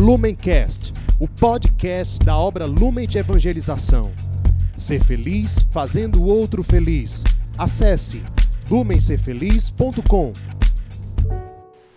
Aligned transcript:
Lumencast, 0.00 0.94
o 1.20 1.28
podcast 1.28 2.24
da 2.24 2.34
obra 2.34 2.64
Lumen 2.64 3.06
de 3.06 3.18
Evangelização. 3.18 4.10
Ser 4.74 5.04
feliz 5.04 5.60
fazendo 5.70 6.22
o 6.22 6.26
outro 6.26 6.64
feliz. 6.64 7.22
Acesse 7.58 8.24
lumencerfeliz.com. 8.70 10.32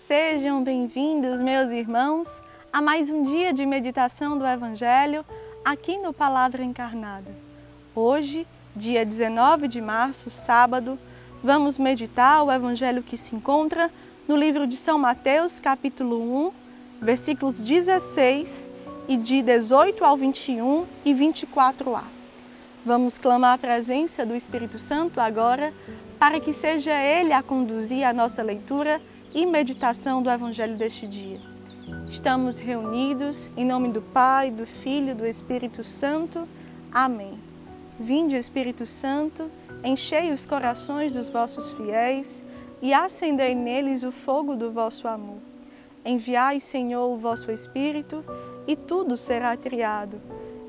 Sejam 0.06 0.62
bem-vindos, 0.62 1.40
meus 1.40 1.72
irmãos, 1.72 2.28
a 2.74 2.82
mais 2.82 3.10
um 3.10 3.24
dia 3.24 3.54
de 3.54 3.66
meditação 3.66 4.38
do 4.38 4.46
Evangelho 4.46 5.24
aqui 5.64 5.98
no 5.98 6.12
Palavra 6.12 6.62
Encarnada. 6.62 7.32
Hoje, 7.96 8.46
dia 8.76 9.06
19 9.06 9.70
de 9.70 9.80
março, 9.80 10.30
sábado, 10.30 11.00
vamos 11.42 11.78
meditar 11.78 12.44
o 12.44 12.52
Evangelho 12.52 13.02
que 13.02 13.16
se 13.16 13.34
encontra 13.34 13.90
no 14.28 14.36
livro 14.36 14.68
de 14.68 14.76
São 14.76 15.00
Mateus, 15.00 15.58
capítulo 15.58 16.50
1, 16.50 16.63
versículos 17.04 17.60
16 17.60 18.72
e 19.08 19.18
de 19.18 19.42
18 19.42 20.04
ao 20.04 20.16
21 20.16 20.86
e 21.04 21.14
24a. 21.14 22.04
Vamos 22.86 23.18
clamar 23.18 23.54
a 23.54 23.58
presença 23.58 24.26
do 24.26 24.36
Espírito 24.36 24.80
Santo 24.80 25.20
agora 25.20 25.74
para 26.18 26.40
que 26.40 26.54
seja 26.54 26.94
Ele 26.94 27.34
a 27.34 27.44
conduzir 27.44 28.06
a 28.06 28.14
nossa 28.14 28.42
leitura 28.42 29.02
e 29.34 29.46
meditação 29.46 30.24
do 30.24 30.30
Evangelho 30.30 30.78
deste 30.78 31.08
dia. 31.08 31.40
Estamos 32.10 32.60
reunidos 32.60 33.50
em 33.58 33.66
nome 33.66 33.90
do 33.90 34.02
Pai, 34.02 34.50
do 34.50 34.66
Filho 34.66 35.12
e 35.12 35.14
do 35.14 35.26
Espírito 35.26 35.84
Santo. 35.84 36.48
Amém. 36.92 37.38
Vinde, 38.00 38.36
Espírito 38.36 38.86
Santo, 38.86 39.50
enchei 39.84 40.32
os 40.32 40.46
corações 40.46 41.14
dos 41.14 41.30
vossos 41.30 41.74
fiéis 41.74 42.44
e 42.82 42.94
acendei 42.94 43.54
neles 43.54 44.04
o 44.04 44.12
fogo 44.12 44.56
do 44.56 44.72
vosso 44.72 45.08
amor. 45.08 45.53
Enviai, 46.06 46.60
Senhor, 46.60 47.08
o 47.14 47.18
vosso 47.18 47.52
Espírito, 47.52 48.24
e 48.68 48.76
tudo 48.76 49.16
será 49.16 49.56
criado, 49.56 50.22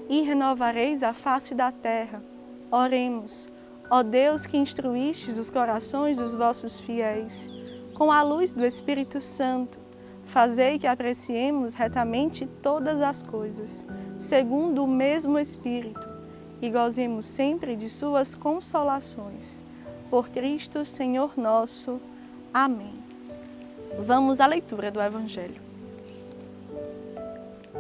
e 0.09 0.23
renovareis 0.23 1.03
a 1.03 1.13
face 1.13 1.55
da 1.55 1.73
terra. 1.73 2.23
Oremos, 2.71 3.49
ó 3.91 4.03
Deus 4.03 4.47
que 4.47 4.57
instruístes 4.57 5.39
os 5.39 5.51
corações 5.51 6.17
dos 6.17 6.35
vossos 6.35 6.81
fiéis, 6.81 7.49
com 7.97 8.11
a 8.11 8.23
luz 8.23 8.53
do 8.53 8.65
Espírito 8.65 9.21
Santo, 9.21 9.79
fazei 10.25 10.79
que 10.79 10.87
apreciemos 10.87 11.75
retamente 11.75 12.47
todas 12.63 13.01
as 13.01 13.23
coisas, 13.23 13.85
segundo 14.19 14.85
o 14.85 14.89
mesmo 14.89 15.39
Espírito, 15.39 16.09
e 16.61 16.71
gozemos 16.71 17.27
sempre 17.27 17.77
de 17.77 17.91
suas 17.91 18.35
consolações. 18.35 19.63
Por 20.11 20.29
Cristo, 20.29 20.85
Senhor 20.85 21.37
nosso. 21.37 22.01
Amém. 22.53 23.04
Vamos 23.99 24.41
à 24.41 24.47
leitura 24.47 24.91
do 24.91 25.01
Evangelho. 25.01 25.63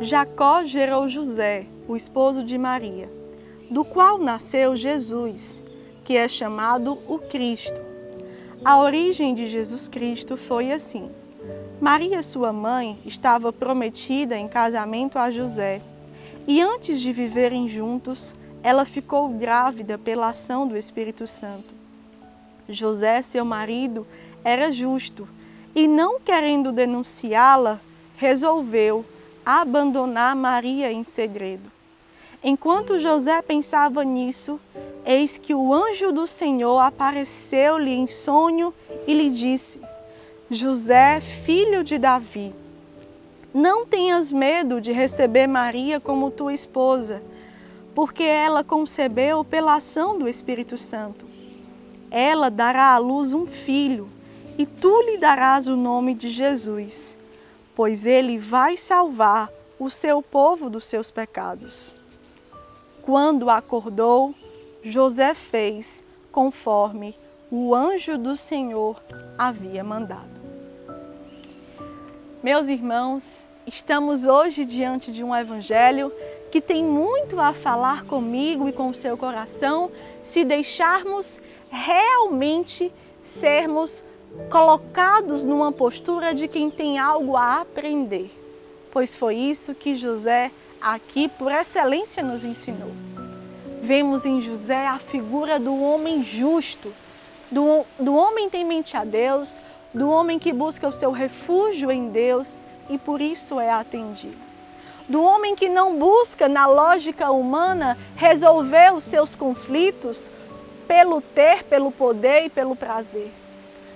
Jacó 0.00 0.62
gerou 0.62 1.08
José, 1.08 1.66
o 1.86 1.96
esposo 1.96 2.42
de 2.42 2.56
Maria, 2.56 3.10
do 3.70 3.84
qual 3.84 4.18
nasceu 4.18 4.76
Jesus, 4.76 5.62
que 6.04 6.16
é 6.16 6.26
chamado 6.28 6.98
o 7.08 7.18
Cristo. 7.18 7.80
A 8.64 8.78
origem 8.78 9.34
de 9.34 9.48
Jesus 9.48 9.88
Cristo 9.88 10.36
foi 10.36 10.72
assim. 10.72 11.10
Maria, 11.80 12.22
sua 12.22 12.52
mãe, 12.52 12.98
estava 13.04 13.52
prometida 13.52 14.36
em 14.36 14.48
casamento 14.48 15.18
a 15.18 15.30
José, 15.30 15.82
e 16.46 16.60
antes 16.60 17.00
de 17.00 17.12
viverem 17.12 17.68
juntos, 17.68 18.34
ela 18.62 18.84
ficou 18.84 19.28
grávida 19.28 19.98
pela 19.98 20.28
ação 20.28 20.66
do 20.66 20.76
Espírito 20.76 21.26
Santo. 21.26 21.74
José, 22.68 23.20
seu 23.20 23.44
marido, 23.44 24.06
era 24.42 24.72
justo 24.72 25.28
e, 25.74 25.88
não 25.88 26.20
querendo 26.20 26.70
denunciá-la, 26.70 27.80
resolveu 28.16 29.04
abandonar 29.44 30.34
Maria 30.36 30.92
em 30.92 31.02
segredo. 31.02 31.72
Enquanto 32.42 33.00
José 33.00 33.40
pensava 33.42 34.04
nisso, 34.04 34.60
eis 35.04 35.38
que 35.38 35.54
o 35.54 35.72
anjo 35.72 36.12
do 36.12 36.26
Senhor 36.26 36.78
apareceu-lhe 36.78 37.90
em 37.90 38.06
sonho 38.06 38.72
e 39.06 39.14
lhe 39.14 39.30
disse: 39.30 39.80
José, 40.50 41.20
filho 41.20 41.82
de 41.82 41.98
Davi, 41.98 42.54
não 43.52 43.86
tenhas 43.86 44.32
medo 44.32 44.80
de 44.80 44.92
receber 44.92 45.46
Maria 45.46 45.98
como 45.98 46.30
tua 46.30 46.52
esposa, 46.52 47.22
porque 47.94 48.22
ela 48.22 48.62
concebeu 48.62 49.42
pela 49.42 49.76
ação 49.76 50.18
do 50.18 50.28
Espírito 50.28 50.76
Santo. 50.76 51.24
Ela 52.10 52.50
dará 52.50 52.94
à 52.94 52.98
luz 52.98 53.32
um 53.32 53.46
filho 53.46 54.08
e 54.56 54.66
tu 54.66 55.02
lhe 55.02 55.18
darás 55.18 55.66
o 55.66 55.76
nome 55.76 56.14
de 56.14 56.30
Jesus, 56.30 57.16
pois 57.74 58.06
ele 58.06 58.38
vai 58.38 58.76
salvar 58.76 59.50
o 59.78 59.90
seu 59.90 60.22
povo 60.22 60.70
dos 60.70 60.84
seus 60.84 61.10
pecados. 61.10 61.92
Quando 63.02 63.50
acordou, 63.50 64.34
José 64.82 65.34
fez 65.34 66.04
conforme 66.30 67.14
o 67.50 67.74
anjo 67.74 68.16
do 68.16 68.36
Senhor 68.36 69.00
havia 69.36 69.82
mandado. 69.84 70.34
Meus 72.42 72.68
irmãos, 72.68 73.46
estamos 73.66 74.26
hoje 74.26 74.64
diante 74.64 75.10
de 75.10 75.24
um 75.24 75.34
evangelho 75.34 76.12
que 76.50 76.60
tem 76.60 76.84
muito 76.84 77.40
a 77.40 77.52
falar 77.52 78.04
comigo 78.04 78.68
e 78.68 78.72
com 78.72 78.88
o 78.88 78.94
seu 78.94 79.16
coração 79.16 79.90
se 80.22 80.44
deixarmos 80.44 81.40
realmente 81.70 82.92
sermos 83.20 84.04
colocados 84.50 85.42
numa 85.42 85.72
postura 85.72 86.34
de 86.34 86.48
quem 86.48 86.70
tem 86.70 86.98
algo 86.98 87.36
a 87.36 87.60
aprender, 87.60 88.30
pois 88.92 89.14
foi 89.14 89.36
isso 89.36 89.74
que 89.74 89.96
José 89.96 90.50
aqui 90.80 91.28
por 91.28 91.52
excelência 91.52 92.22
nos 92.22 92.44
ensinou. 92.44 92.90
Vemos 93.82 94.24
em 94.24 94.40
José 94.40 94.86
a 94.86 94.98
figura 94.98 95.58
do 95.58 95.78
homem 95.80 96.22
justo, 96.22 96.92
do, 97.50 97.84
do 97.98 98.14
homem 98.14 98.48
temente 98.48 98.96
a 98.96 99.04
Deus, 99.04 99.60
do 99.92 100.08
homem 100.08 100.38
que 100.38 100.52
busca 100.52 100.88
o 100.88 100.92
seu 100.92 101.10
refúgio 101.10 101.90
em 101.90 102.08
Deus 102.08 102.62
e 102.88 102.98
por 102.98 103.20
isso 103.20 103.60
é 103.60 103.70
atendido. 103.70 104.44
Do 105.08 105.22
homem 105.22 105.54
que 105.54 105.68
não 105.68 105.98
busca, 105.98 106.48
na 106.48 106.66
lógica 106.66 107.30
humana, 107.30 107.98
resolver 108.16 108.94
os 108.94 109.04
seus 109.04 109.36
conflitos 109.36 110.30
pelo 110.88 111.20
ter, 111.20 111.62
pelo 111.64 111.92
poder 111.92 112.46
e 112.46 112.50
pelo 112.50 112.74
prazer 112.74 113.30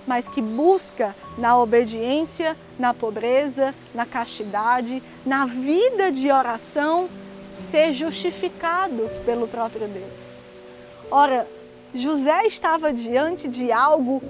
mas 0.07 0.27
que 0.27 0.41
busca 0.41 1.15
na 1.37 1.57
obediência, 1.57 2.55
na 2.77 2.93
pobreza, 2.93 3.73
na 3.93 4.05
castidade, 4.05 5.01
na 5.25 5.45
vida 5.45 6.11
de 6.11 6.31
oração, 6.31 7.09
ser 7.53 7.93
justificado 7.93 9.09
pelo 9.25 9.47
próprio 9.47 9.87
Deus. 9.87 10.29
Ora, 11.11 11.47
José 11.93 12.45
estava 12.45 12.93
diante 12.93 13.47
de 13.47 13.71
algo 13.71 14.21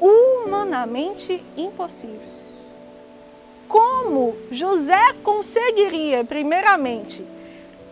humanamente 0.00 1.42
impossível. 1.56 2.34
Como 3.68 4.36
José 4.50 5.14
conseguiria, 5.22 6.24
primeiramente, 6.24 7.24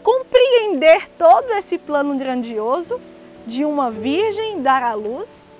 compreender 0.02 1.08
todo 1.10 1.52
esse 1.52 1.78
plano 1.78 2.16
grandioso 2.18 3.00
de 3.46 3.64
uma 3.64 3.90
virgem 3.90 4.60
dar 4.60 4.82
à 4.82 4.94
luz? 4.94 5.51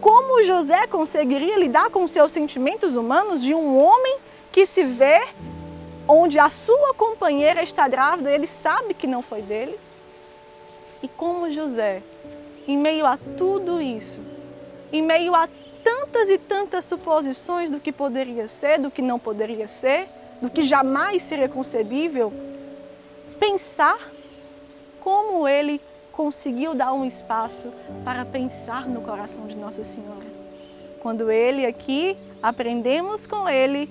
Como 0.00 0.44
José 0.44 0.86
conseguiria 0.86 1.58
lidar 1.58 1.90
com 1.90 2.06
seus 2.06 2.32
sentimentos 2.32 2.94
humanos 2.94 3.42
de 3.42 3.54
um 3.54 3.78
homem 3.78 4.18
que 4.52 4.64
se 4.64 4.84
vê 4.84 5.20
onde 6.06 6.38
a 6.38 6.48
sua 6.48 6.94
companheira 6.94 7.62
está 7.62 7.86
grávida, 7.86 8.30
ele 8.30 8.46
sabe 8.46 8.94
que 8.94 9.06
não 9.06 9.22
foi 9.22 9.42
dele? 9.42 9.78
E 11.02 11.08
como 11.08 11.50
José, 11.50 12.02
em 12.66 12.76
meio 12.76 13.06
a 13.06 13.18
tudo 13.36 13.80
isso, 13.80 14.20
em 14.92 15.02
meio 15.02 15.34
a 15.34 15.48
tantas 15.84 16.28
e 16.28 16.38
tantas 16.38 16.84
suposições 16.84 17.70
do 17.70 17.78
que 17.78 17.92
poderia 17.92 18.48
ser, 18.48 18.78
do 18.78 18.90
que 18.90 19.02
não 19.02 19.18
poderia 19.18 19.68
ser, 19.68 20.08
do 20.40 20.48
que 20.48 20.62
jamais 20.62 21.22
seria 21.22 21.48
concebível, 21.48 22.32
pensar 23.38 23.98
como 25.00 25.46
ele 25.46 25.80
conseguiu 26.18 26.74
dar 26.74 26.92
um 26.92 27.04
espaço 27.04 27.72
para 28.04 28.24
pensar 28.24 28.88
no 28.88 29.00
coração 29.02 29.46
de 29.46 29.54
Nossa 29.54 29.84
Senhora. 29.84 30.26
Quando 31.00 31.30
ele 31.30 31.64
aqui, 31.64 32.16
aprendemos 32.42 33.24
com 33.24 33.48
ele, 33.48 33.88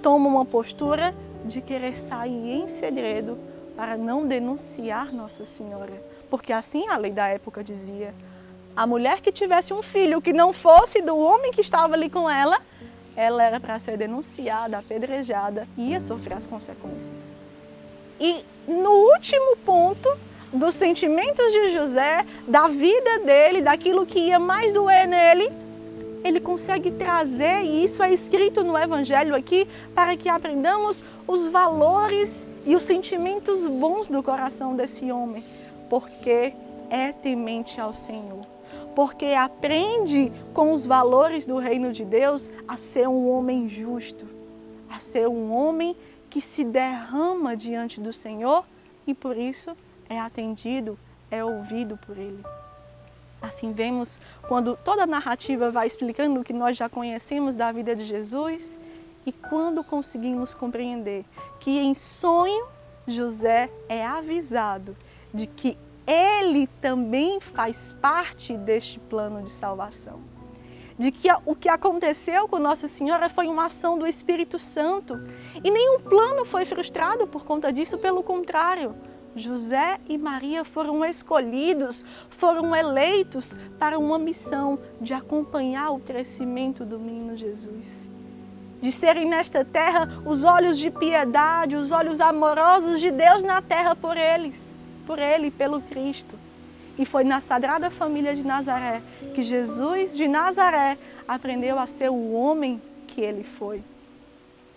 toma 0.00 0.28
uma 0.28 0.44
postura 0.44 1.12
de 1.44 1.60
querer 1.60 1.96
sair 1.96 2.62
em 2.62 2.68
segredo 2.68 3.36
para 3.74 3.96
não 3.96 4.24
denunciar 4.24 5.12
Nossa 5.12 5.44
Senhora. 5.44 6.00
Porque 6.30 6.52
assim 6.52 6.86
a 6.86 6.96
lei 6.96 7.10
da 7.10 7.26
época 7.26 7.64
dizia: 7.64 8.14
a 8.76 8.86
mulher 8.86 9.20
que 9.20 9.32
tivesse 9.32 9.72
um 9.72 9.82
filho 9.82 10.22
que 10.22 10.32
não 10.32 10.52
fosse 10.52 11.02
do 11.02 11.18
homem 11.18 11.50
que 11.50 11.60
estava 11.60 11.94
ali 11.94 12.08
com 12.08 12.30
ela, 12.30 12.60
ela 13.16 13.42
era 13.42 13.58
para 13.58 13.80
ser 13.80 13.96
denunciada, 13.96 14.78
apedrejada 14.78 15.66
ia 15.76 16.00
sofrer 16.00 16.34
as 16.34 16.46
consequências. 16.46 17.32
E 18.20 18.44
no 18.68 18.90
último 19.12 19.56
ponto, 19.66 20.08
dos 20.52 20.74
sentimentos 20.74 21.52
de 21.52 21.72
José, 21.74 22.24
da 22.46 22.68
vida 22.68 23.18
dele, 23.20 23.60
daquilo 23.60 24.06
que 24.06 24.18
ia 24.18 24.38
mais 24.38 24.72
doer 24.72 25.06
nele, 25.06 25.50
ele 26.24 26.40
consegue 26.40 26.90
trazer, 26.90 27.62
e 27.62 27.84
isso 27.84 28.02
é 28.02 28.12
escrito 28.12 28.64
no 28.64 28.76
Evangelho 28.76 29.34
aqui, 29.34 29.68
para 29.94 30.16
que 30.16 30.28
aprendamos 30.28 31.04
os 31.26 31.46
valores 31.48 32.46
e 32.64 32.74
os 32.74 32.84
sentimentos 32.84 33.66
bons 33.66 34.08
do 34.08 34.22
coração 34.22 34.74
desse 34.74 35.10
homem, 35.12 35.44
porque 35.88 36.52
é 36.90 37.12
temente 37.12 37.80
ao 37.80 37.94
Senhor. 37.94 38.46
Porque 38.94 39.26
aprende 39.26 40.32
com 40.52 40.72
os 40.72 40.84
valores 40.84 41.46
do 41.46 41.56
reino 41.56 41.92
de 41.92 42.04
Deus 42.04 42.50
a 42.66 42.76
ser 42.76 43.08
um 43.08 43.30
homem 43.30 43.68
justo, 43.68 44.26
a 44.90 44.98
ser 44.98 45.28
um 45.28 45.52
homem 45.52 45.96
que 46.28 46.40
se 46.40 46.64
derrama 46.64 47.56
diante 47.56 48.00
do 48.00 48.12
Senhor 48.12 48.64
e 49.06 49.14
por 49.14 49.36
isso 49.36 49.76
é 50.08 50.18
atendido, 50.18 50.98
é 51.30 51.44
ouvido 51.44 51.96
por 51.96 52.16
Ele. 52.16 52.42
Assim 53.40 53.72
vemos 53.72 54.18
quando 54.48 54.76
toda 54.76 55.04
a 55.04 55.06
narrativa 55.06 55.70
vai 55.70 55.86
explicando 55.86 56.40
o 56.40 56.44
que 56.44 56.52
nós 56.52 56.76
já 56.76 56.88
conhecemos 56.88 57.54
da 57.54 57.70
vida 57.70 57.94
de 57.94 58.04
Jesus 58.04 58.76
e 59.24 59.32
quando 59.32 59.84
conseguimos 59.84 60.54
compreender 60.54 61.24
que 61.60 61.78
em 61.78 61.94
sonho 61.94 62.66
José 63.06 63.70
é 63.88 64.04
avisado 64.04 64.96
de 65.32 65.46
que 65.46 65.78
ele 66.06 66.66
também 66.80 67.38
faz 67.38 67.94
parte 68.00 68.56
deste 68.56 68.98
plano 68.98 69.42
de 69.42 69.52
salvação. 69.52 70.20
De 70.98 71.12
que 71.12 71.28
o 71.46 71.54
que 71.54 71.68
aconteceu 71.68 72.48
com 72.48 72.58
Nossa 72.58 72.88
Senhora 72.88 73.28
foi 73.28 73.46
uma 73.46 73.66
ação 73.66 73.98
do 73.98 74.06
Espírito 74.06 74.58
Santo. 74.58 75.20
E 75.62 75.70
nenhum 75.70 76.00
plano 76.00 76.44
foi 76.44 76.64
frustrado 76.64 77.26
por 77.26 77.44
conta 77.44 77.72
disso, 77.72 77.98
pelo 77.98 78.22
contrário. 78.22 78.96
José 79.38 79.98
e 80.08 80.18
Maria 80.18 80.64
foram 80.64 81.04
escolhidos, 81.04 82.04
foram 82.28 82.74
eleitos 82.74 83.56
para 83.78 83.98
uma 83.98 84.18
missão 84.18 84.78
de 85.00 85.14
acompanhar 85.14 85.90
o 85.90 86.00
crescimento 86.00 86.84
do 86.84 86.98
menino 86.98 87.36
Jesus. 87.36 88.08
De 88.80 88.92
serem 88.92 89.28
nesta 89.28 89.64
terra 89.64 90.08
os 90.24 90.44
olhos 90.44 90.78
de 90.78 90.90
piedade, 90.90 91.74
os 91.74 91.90
olhos 91.90 92.20
amorosos 92.20 93.00
de 93.00 93.10
Deus 93.10 93.42
na 93.42 93.60
terra 93.60 93.96
por 93.96 94.16
eles, 94.16 94.72
por 95.06 95.18
ele, 95.18 95.50
pelo 95.50 95.80
Cristo. 95.80 96.38
E 96.98 97.04
foi 97.04 97.24
na 97.24 97.40
Sagrada 97.40 97.90
Família 97.90 98.34
de 98.34 98.44
Nazaré 98.44 99.02
que 99.34 99.42
Jesus 99.42 100.16
de 100.16 100.26
Nazaré 100.26 100.98
aprendeu 101.26 101.78
a 101.78 101.86
ser 101.86 102.10
o 102.10 102.32
homem 102.32 102.80
que 103.06 103.20
ele 103.20 103.44
foi. 103.44 103.82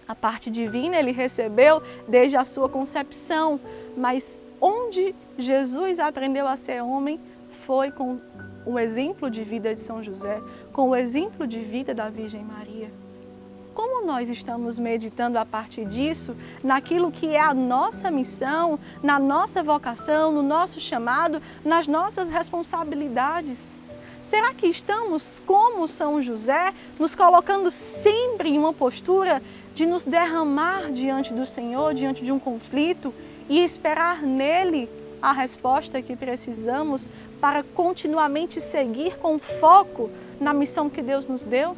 A 0.08 0.16
parte 0.16 0.50
divina 0.50 0.98
ele 0.98 1.12
recebeu 1.12 1.82
desde 2.08 2.36
a 2.36 2.44
sua 2.44 2.68
concepção, 2.68 3.60
mas 3.96 4.40
onde 4.62 5.16
Jesus 5.38 6.00
aprendeu 6.00 6.48
a 6.48 6.56
ser 6.56 6.82
homem 6.84 7.20
foi 7.66 7.92
com 7.92 8.20
o 8.66 8.78
exemplo 8.78 9.30
de 9.30 9.44
vida 9.44 9.74
de 9.74 9.82
São 9.82 10.04
José, 10.04 10.40
com 10.72 10.90
o 10.90 10.96
exemplo 10.96 11.48
de 11.48 11.60
vida 11.60 11.94
da 11.94 12.10
Virgem 12.10 12.44
Maria. 12.44 12.92
Como 13.74 14.06
nós 14.06 14.30
estamos 14.30 14.78
meditando 14.78 15.40
a 15.40 15.46
partir 15.46 15.86
disso, 15.86 16.36
naquilo 16.64 17.12
que 17.12 17.28
é 17.28 17.40
a 17.40 17.54
nossa 17.54 18.12
missão, 18.12 18.78
na 19.02 19.18
nossa 19.18 19.64
vocação, 19.64 20.32
no 20.32 20.44
nosso 20.44 20.80
chamado, 20.80 21.42
nas 21.64 21.88
nossas 21.88 22.30
responsabilidades? 22.30 23.78
Será 24.22 24.54
que 24.54 24.68
estamos, 24.68 25.42
como 25.46 25.88
São 25.88 26.22
José, 26.22 26.74
nos 27.00 27.16
colocando 27.16 27.72
sempre 27.72 28.50
em 28.50 28.60
uma 28.60 28.74
postura 28.74 29.42
de 29.74 29.86
nos 29.86 30.04
derramar 30.04 30.92
diante 30.92 31.34
do 31.34 31.46
Senhor, 31.46 31.94
diante 31.94 32.24
de 32.24 32.32
um 32.32 32.40
conflito 32.40 33.14
e 33.50 33.64
esperar 33.64 34.22
nele 34.22 34.90
a 35.22 35.32
resposta 35.32 36.02
que 36.02 36.16
precisamos 36.16 37.12
para 37.40 37.64
continuamente 37.64 38.60
seguir 38.62 39.18
com 39.18 39.40
foco 39.40 40.10
na 40.40 40.54
missão 40.54 40.90
que 40.90 41.02
Deus 41.02 41.28
nos 41.28 41.44
deu? 41.44 41.76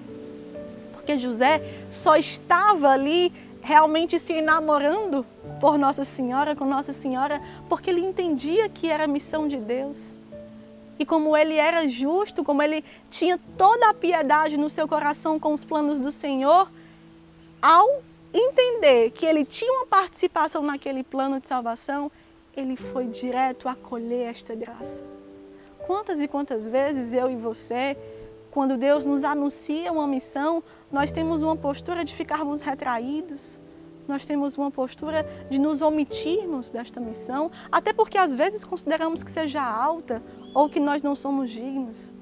Porque 0.93 1.17
José 1.17 1.61
só 1.89 2.15
estava 2.15 2.89
ali 2.89 3.31
realmente 3.61 4.19
se 4.19 4.33
enamorando 4.33 5.25
por 5.59 5.77
Nossa 5.77 6.03
Senhora, 6.03 6.55
com 6.55 6.65
Nossa 6.65 6.91
Senhora, 6.91 7.41
porque 7.69 7.89
ele 7.89 8.01
entendia 8.01 8.67
que 8.67 8.89
era 8.89 9.05
a 9.05 9.07
missão 9.07 9.47
de 9.47 9.57
Deus. 9.57 10.15
E 10.99 11.05
como 11.05 11.35
ele 11.35 11.55
era 11.55 11.87
justo, 11.87 12.43
como 12.43 12.61
ele 12.61 12.83
tinha 13.09 13.39
toda 13.57 13.89
a 13.89 13.93
piedade 13.93 14.57
no 14.57 14.69
seu 14.69 14.87
coração 14.87 15.39
com 15.39 15.53
os 15.53 15.63
planos 15.63 15.97
do 15.97 16.11
Senhor, 16.11 16.69
ao 17.61 18.01
entender 18.33 19.11
que 19.11 19.25
ele 19.25 19.45
tinha 19.45 19.71
uma 19.71 19.85
participação 19.85 20.63
naquele 20.63 21.03
plano 21.03 21.39
de 21.39 21.47
salvação, 21.47 22.11
ele 22.55 22.75
foi 22.75 23.07
direto 23.07 23.69
acolher 23.69 24.29
esta 24.31 24.55
graça. 24.55 25.03
Quantas 25.85 26.19
e 26.19 26.27
quantas 26.27 26.67
vezes 26.67 27.13
eu 27.13 27.29
e 27.29 27.35
você, 27.35 27.95
quando 28.49 28.77
Deus 28.77 29.05
nos 29.05 29.23
anuncia 29.23 29.91
uma 29.91 30.07
missão, 30.07 30.63
nós 30.91 31.11
temos 31.11 31.41
uma 31.41 31.55
postura 31.55 32.03
de 32.03 32.13
ficarmos 32.13 32.61
retraídos, 32.61 33.59
nós 34.07 34.25
temos 34.25 34.57
uma 34.57 34.69
postura 34.69 35.25
de 35.49 35.59
nos 35.59 35.81
omitirmos 35.81 36.69
desta 36.69 36.99
missão, 36.99 37.51
até 37.71 37.93
porque 37.93 38.17
às 38.17 38.33
vezes 38.33 38.63
consideramos 38.63 39.23
que 39.23 39.31
seja 39.31 39.61
alta 39.61 40.21
ou 40.53 40.69
que 40.69 40.79
nós 40.79 41.01
não 41.01 41.15
somos 41.15 41.49
dignos. 41.49 42.13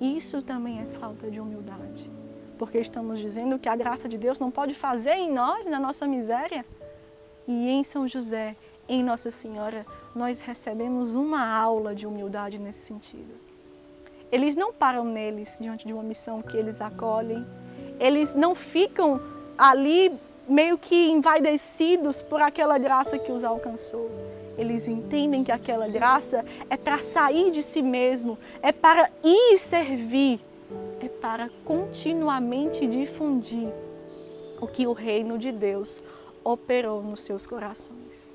Isso 0.00 0.42
também 0.42 0.80
é 0.80 0.84
falta 0.98 1.30
de 1.30 1.40
humildade 1.40 2.21
porque 2.62 2.78
estamos 2.78 3.18
dizendo 3.18 3.58
que 3.58 3.68
a 3.68 3.74
graça 3.74 4.08
de 4.08 4.16
Deus 4.16 4.38
não 4.38 4.48
pode 4.48 4.72
fazer 4.72 5.14
em 5.14 5.32
nós, 5.32 5.66
na 5.66 5.80
nossa 5.80 6.06
miséria. 6.06 6.64
E 7.48 7.68
em 7.68 7.82
São 7.82 8.06
José, 8.06 8.54
em 8.88 9.02
Nossa 9.02 9.32
Senhora, 9.32 9.84
nós 10.14 10.38
recebemos 10.38 11.16
uma 11.16 11.44
aula 11.44 11.92
de 11.92 12.06
humildade 12.06 12.60
nesse 12.60 12.86
sentido. 12.86 13.34
Eles 14.30 14.54
não 14.54 14.72
param 14.72 15.04
neles 15.04 15.58
diante 15.60 15.84
de 15.84 15.92
uma 15.92 16.04
missão 16.04 16.40
que 16.40 16.56
eles 16.56 16.80
acolhem, 16.80 17.44
eles 17.98 18.32
não 18.32 18.54
ficam 18.54 19.20
ali 19.58 20.16
meio 20.48 20.78
que 20.78 21.10
envaidecidos 21.10 22.22
por 22.22 22.40
aquela 22.40 22.78
graça 22.78 23.18
que 23.18 23.32
os 23.32 23.42
alcançou. 23.42 24.08
Eles 24.56 24.86
entendem 24.86 25.42
que 25.42 25.50
aquela 25.50 25.88
graça 25.88 26.44
é 26.70 26.76
para 26.76 27.02
sair 27.02 27.50
de 27.50 27.60
si 27.60 27.82
mesmo, 27.82 28.38
é 28.62 28.70
para 28.70 29.10
ir 29.24 29.58
servir 29.58 30.40
para 31.20 31.50
continuamente 31.64 32.86
difundir 32.86 33.72
o 34.60 34.66
que 34.66 34.86
o 34.86 34.92
reino 34.92 35.36
de 35.38 35.50
Deus 35.50 36.00
operou 36.44 37.02
nos 37.02 37.22
seus 37.22 37.46
corações. 37.46 38.32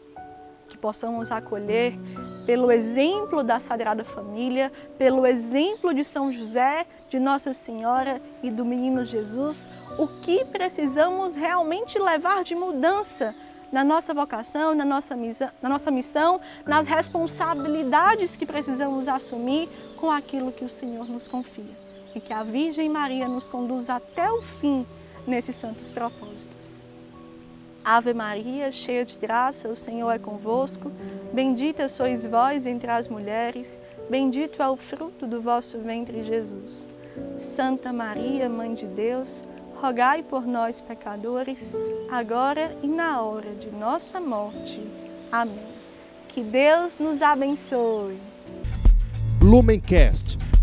Que 0.67 0.77
possamos 0.77 1.31
acolher 1.31 1.97
pelo 2.45 2.69
exemplo 2.69 3.43
da 3.43 3.59
Sagrada 3.59 4.03
Família, 4.03 4.71
pelo 4.97 5.25
exemplo 5.25 5.93
de 5.93 6.03
São 6.03 6.31
José, 6.31 6.85
de 7.09 7.19
Nossa 7.19 7.53
Senhora 7.53 8.21
e 8.43 8.51
do 8.51 8.65
Menino 8.65 9.05
Jesus, 9.05 9.69
o 9.97 10.07
que 10.07 10.43
precisamos 10.43 11.35
realmente 11.35 11.97
levar 11.97 12.43
de 12.43 12.55
mudança 12.55 13.33
na 13.71 13.83
nossa 13.83 14.13
vocação, 14.13 14.75
na 14.75 14.85
nossa, 14.85 15.15
missão, 15.15 15.49
na 15.61 15.69
nossa 15.69 15.91
missão, 15.91 16.41
nas 16.65 16.87
responsabilidades 16.87 18.35
que 18.35 18.45
precisamos 18.45 19.07
assumir 19.07 19.69
com 19.97 20.11
aquilo 20.11 20.51
que 20.51 20.63
o 20.63 20.69
Senhor 20.69 21.07
nos 21.09 21.27
confia 21.27 21.87
e 22.17 22.19
que 22.19 22.33
a 22.33 22.41
Virgem 22.41 22.89
Maria 22.89 23.27
nos 23.27 23.47
conduza 23.47 23.95
até 23.95 24.29
o 24.29 24.41
fim 24.41 24.85
nesses 25.25 25.55
santos 25.55 25.91
propósitos. 25.91 26.77
Ave 27.85 28.13
Maria, 28.13 28.71
cheia 28.71 29.05
de 29.05 29.17
graça, 29.17 29.69
o 29.69 29.75
Senhor 29.75 30.11
é 30.11 30.19
convosco. 30.19 30.91
Bendita 31.31 31.87
sois 31.87 32.25
vós 32.25 32.65
entre 32.65 32.89
as 32.89 33.07
mulheres, 33.07 33.79
bendito 34.09 34.61
é 34.61 34.67
o 34.67 34.75
fruto 34.75 35.25
do 35.27 35.39
vosso 35.41 35.77
ventre, 35.77 36.23
Jesus. 36.23 36.89
Santa 37.37 37.93
Maria, 37.93 38.49
Mãe 38.49 38.73
de 38.73 38.85
Deus, 38.85 39.43
rogai 39.75 40.23
por 40.23 40.45
nós, 40.45 40.81
pecadores, 40.81 41.71
agora 42.11 42.75
e 42.81 42.87
na 42.87 43.21
hora 43.21 43.51
de 43.51 43.69
nossa 43.69 44.19
morte. 44.19 44.81
Amém. 45.31 45.77
Que 46.29 46.43
Deus 46.43 46.97
nos 46.99 47.21
abençoe. 47.21 48.17
Lumencast 49.41 50.46